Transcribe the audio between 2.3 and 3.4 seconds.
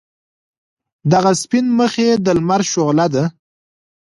لمر شعله ده.